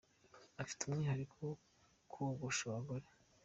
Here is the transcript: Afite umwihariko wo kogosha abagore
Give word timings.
Afite 0.61 0.81
umwihariko 0.83 1.35
wo 1.45 1.53
kogosha 2.11 2.63
abagore 2.67 3.05